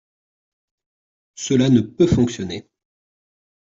Cela 1.35 1.69
ne 1.69 1.81
peut 1.81 2.07
fonctionner. 2.07 2.67